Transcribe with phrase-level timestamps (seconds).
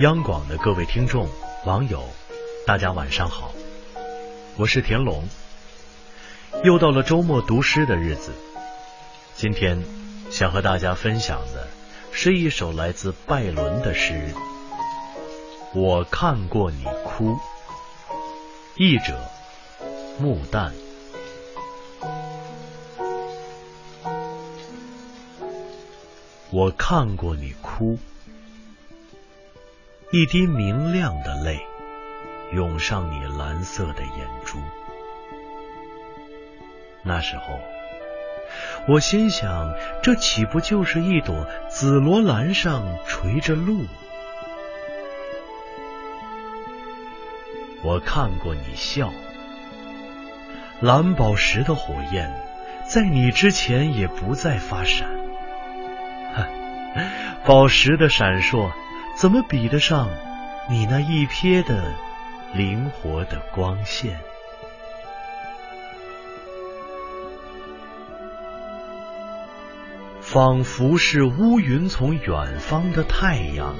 [0.00, 1.28] 央广的各位听众、
[1.64, 2.04] 网友，
[2.64, 3.52] 大家晚上好，
[4.56, 5.28] 我是田龙。
[6.62, 8.30] 又到了周末读诗的日子，
[9.34, 9.84] 今天
[10.30, 11.66] 想和大家分享的
[12.12, 14.32] 是一首来自拜伦的诗。
[15.74, 17.36] 我看过你哭，
[18.76, 19.18] 译者
[20.20, 20.70] 木旦。
[26.52, 27.98] 我看过你哭。
[30.10, 31.60] 一滴明亮的泪
[32.50, 34.58] 涌上你蓝色的眼珠，
[37.02, 37.60] 那时候
[38.86, 43.84] 我心想，这岂不就是一朵紫罗兰上垂着露？
[47.82, 49.12] 我看过你笑，
[50.80, 52.32] 蓝宝石的火焰
[52.86, 55.06] 在你之前也不再发闪，
[57.44, 58.70] 宝石的闪烁。
[59.20, 60.08] 怎么比得上
[60.70, 61.92] 你那一瞥的
[62.54, 64.20] 灵活的光线？
[70.20, 73.74] 仿佛是乌云从远方的太阳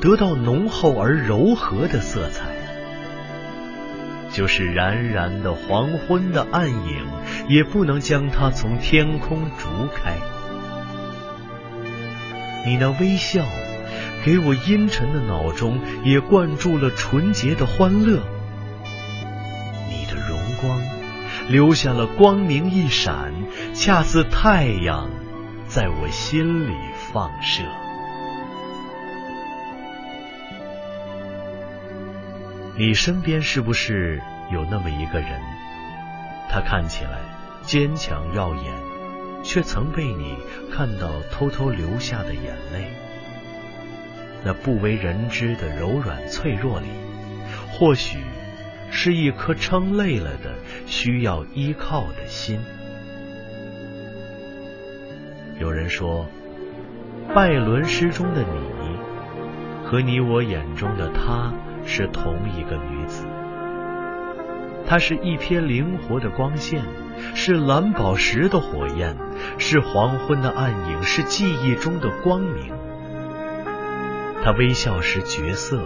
[0.00, 2.54] 得到浓厚而柔和的色彩，
[4.30, 7.04] 就是冉冉的黄昏的暗影，
[7.48, 10.18] 也不能将它从天空逐开。
[12.64, 13.44] 你那微笑。
[14.24, 18.22] 给我阴沉的脑中也灌注了纯洁的欢乐，
[19.90, 20.80] 你的荣光
[21.50, 23.34] 留下了光明一闪，
[23.74, 25.10] 恰似太阳
[25.66, 26.74] 在我心里
[27.12, 27.62] 放射。
[32.78, 35.38] 你身边是不是有那么一个人？
[36.48, 37.20] 他看起来
[37.60, 38.72] 坚强耀眼，
[39.44, 40.38] 却曾被你
[40.74, 43.03] 看到偷偷流下的眼泪。
[44.44, 46.86] 那不为人知的柔软脆弱里，
[47.72, 48.18] 或许
[48.90, 50.52] 是一颗撑累了的、
[50.86, 52.60] 需要依靠的心。
[55.58, 56.26] 有人说，
[57.34, 58.98] 拜伦诗中的你
[59.86, 61.52] 和你我眼中的她
[61.86, 63.26] 是同一个女子。
[64.86, 66.82] 她是一瞥灵活的光线，
[67.34, 69.16] 是蓝宝石的火焰，
[69.58, 72.83] 是黄昏的暗影，是记忆中的光明。
[74.44, 75.82] 他微笑时绝色，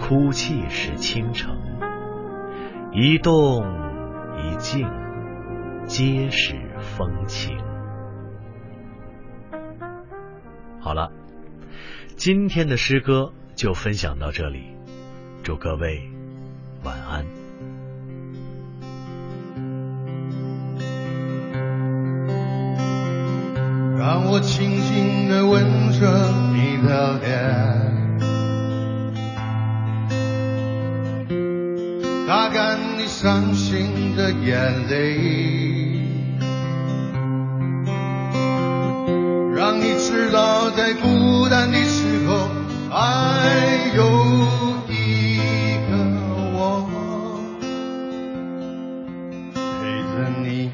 [0.00, 1.54] 哭泣时倾城，
[2.94, 3.62] 一动
[4.38, 4.88] 一静，
[5.84, 7.58] 皆是风情。
[10.80, 11.12] 好了，
[12.16, 14.64] 今天的诗歌就分享到这里，
[15.42, 16.08] 祝各位
[16.84, 17.26] 晚安。
[23.98, 25.73] 让我轻轻的吻
[33.24, 34.92] 伤心的眼泪，
[39.56, 42.50] 让你知道在孤单的时候
[42.90, 43.48] 还
[43.96, 44.04] 有
[44.90, 45.38] 一
[45.88, 45.92] 个
[46.52, 46.84] 我
[49.54, 49.64] 陪
[50.12, 50.70] 着你。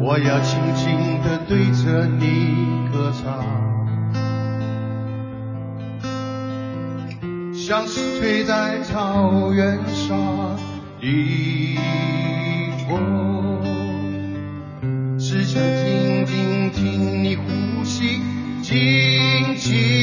[0.00, 2.22] 我要轻轻地对着你
[2.92, 3.51] 歌唱。
[7.72, 10.58] 像是吹在草原上
[11.00, 11.78] 的
[12.86, 13.58] 风，
[15.18, 18.20] 只想静静听你呼吸，
[18.60, 20.01] 静静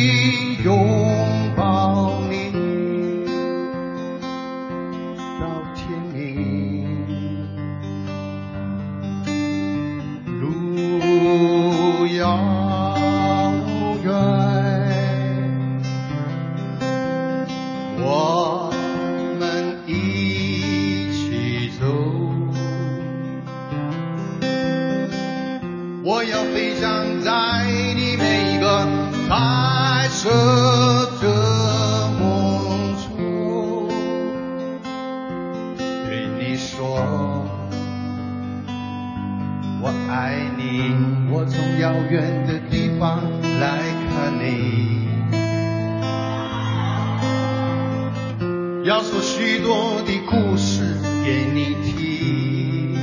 [49.09, 50.95] 说许多的故事
[51.25, 52.95] 给你听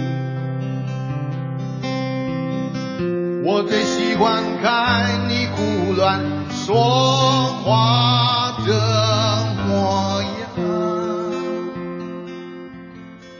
[3.44, 8.72] 我最喜欢看你胡乱说话的
[9.66, 10.48] 模样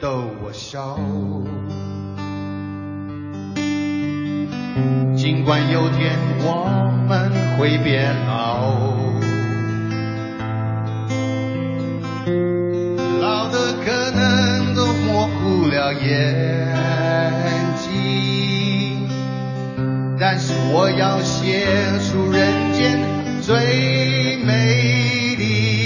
[0.01, 0.99] 逗我笑
[5.17, 6.69] 尽管有天我
[7.09, 8.96] 们会变老。
[15.93, 16.73] 眼
[17.77, 19.09] 睛
[20.19, 21.67] 但是我要写
[22.01, 22.99] 出人间
[23.43, 25.86] 最美丽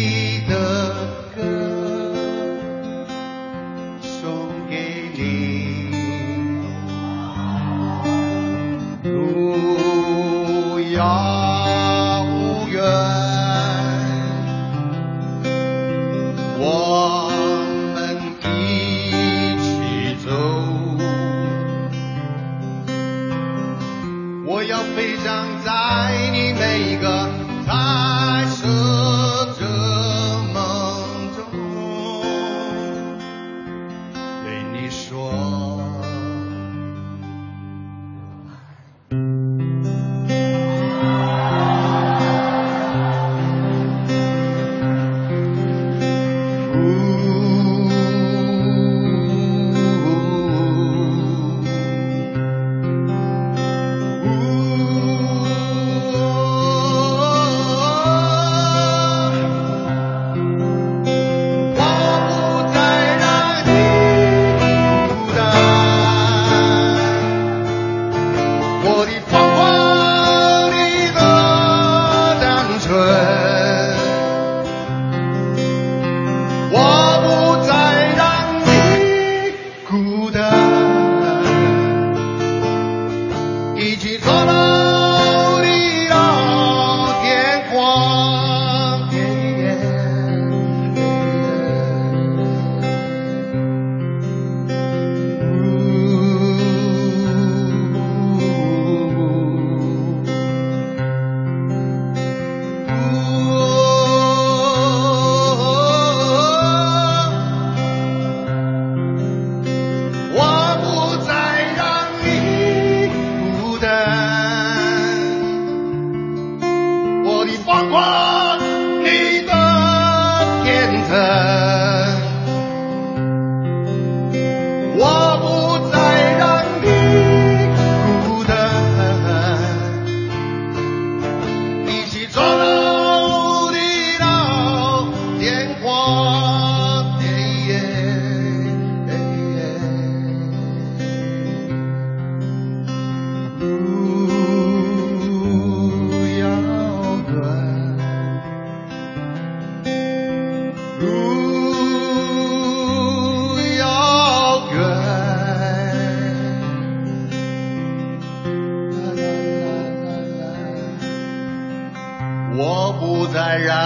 [24.61, 27.31] 我要飞翔在你每个
[27.65, 28.80] 彩色。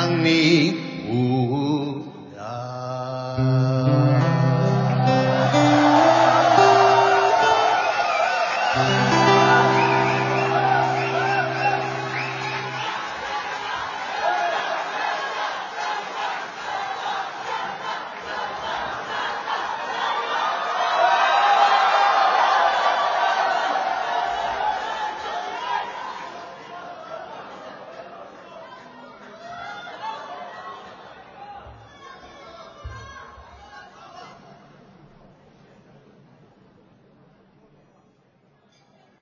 [0.05, 0.21] ang